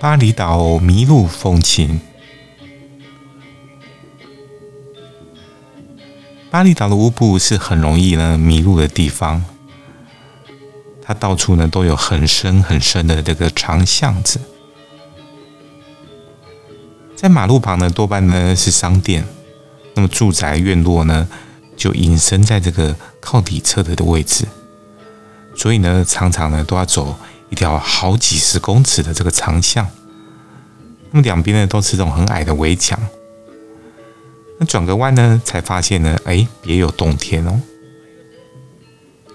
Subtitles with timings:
[0.00, 2.00] 巴厘岛迷路风情。
[6.50, 9.44] 巴厘岛的乌布是很容易呢迷路的地方，
[11.02, 14.38] 它到处呢都有很深很深的这个长巷子，
[17.16, 19.26] 在马路旁呢多半呢是商店，
[19.94, 21.28] 那么住宅院落呢
[21.76, 24.46] 就隐身在这个靠里侧的的位置，
[25.56, 27.18] 所以呢常常呢都要走。
[27.50, 29.86] 一条好几十公尺的这个长巷，
[31.10, 32.98] 那么两边呢都是这种很矮的围墙。
[34.58, 37.60] 那转个弯呢，才发现呢，哎，别有洞天哦。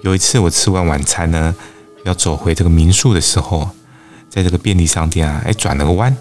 [0.02, 1.56] 有一次我吃完晚餐呢，
[2.04, 3.70] 要走回这个民宿的时候，
[4.30, 6.16] 在这个便利商店啊，哎，转了个弯，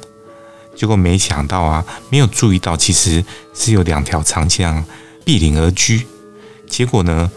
[0.77, 4.85] 结果没想到啊，没有注意到，其实是有两条长巷
[5.25, 6.07] 毗邻而居。
[6.69, 7.31] 结果呢，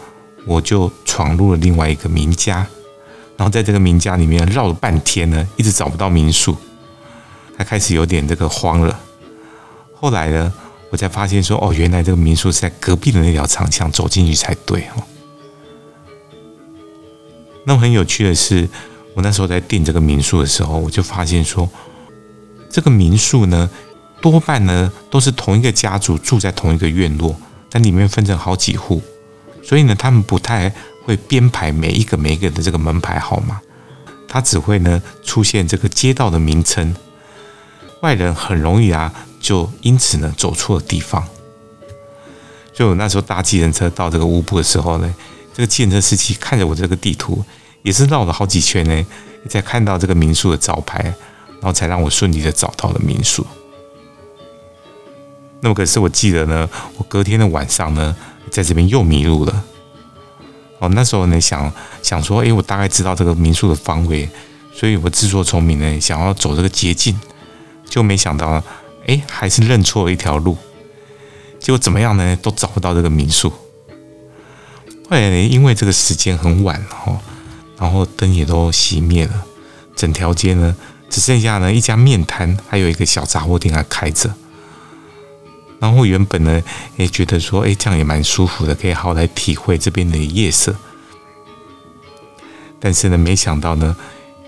[0.46, 2.66] 我就闯入了另外一个民家。
[3.36, 6.56] 然后在这个民家里面绕了半天呢，一直找不到民宿，
[7.58, 8.98] 他开始有点这个慌了。
[9.94, 10.50] 后来呢，
[10.90, 15.02] 我才发现说，哦，原来这个民宿是在隔壁的那条长巷，走进去才对哦。
[17.64, 18.66] 那么很有趣的是，
[19.12, 21.68] 我那时候在订这个民宿的时候，我就发现说，
[22.70, 23.68] 这个民宿呢，
[24.22, 27.36] 多半呢都是同一个家族住在同一个院落，
[27.68, 29.02] 但里面分成好几户，
[29.62, 30.72] 所以呢，他们不太。
[31.06, 33.60] 会编排每一个每一个的这个门牌号码，
[34.26, 36.96] 它只会呢出现这个街道的名称，
[38.02, 41.24] 外人很容易啊就因此呢走错了地方。
[42.74, 45.14] 就我那时候搭计程车到这个乌布的时候呢，
[45.54, 47.44] 这个计程车司机看着我这个地图，
[47.82, 49.06] 也是绕了好几圈呢，
[49.48, 53.46] 才看到这个民宿的招牌，然后才让我顺利的找到了民宿。
[55.60, 56.68] 那么可是我记得呢，
[56.98, 58.16] 我隔天的晚上呢，
[58.50, 59.64] 在这边又迷路了。
[60.78, 64.28] 哦，那时候呢，想想说，哎，我大概知道这个民宿的方位，
[64.74, 67.18] 所以我自作聪明呢，想要走这个捷径，
[67.88, 68.62] 就没想到，
[69.06, 70.56] 哎，还是认错了一条路，
[71.58, 73.50] 结果怎么样呢，都找不到这个民宿。
[75.08, 77.18] 后来呢，因为这个时间很晚哦，
[77.78, 79.44] 然后灯也都熄灭了，
[79.94, 80.76] 整条街呢，
[81.08, 84.34] 只剩下呢一家面摊，还有一个小杂货店还开着。
[85.78, 86.62] 然后原本呢，
[86.96, 90.74] 也觉得说，哎，这样也蛮舒服的，可以好好来体会这边的夜色。
[92.80, 93.94] 但是呢，没想到呢，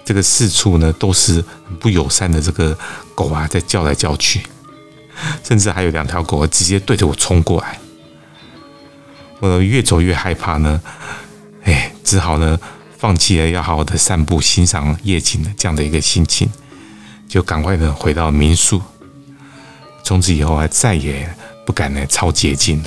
[0.05, 2.77] 这个四处呢都是很不友善的这个
[3.15, 4.43] 狗啊，在叫来叫去，
[5.45, 7.79] 甚至还有两条狗直接对着我冲过来。
[9.41, 10.81] 我越走越害怕呢，
[11.65, 12.59] 哎，只好呢
[12.97, 16.51] 放弃了要好好的散步欣赏夜景的这样的一个心情，
[17.29, 18.81] 就赶快的回到民宿。
[20.09, 21.29] 从此以后，啊再也
[21.67, 22.85] 不敢来抄捷径了。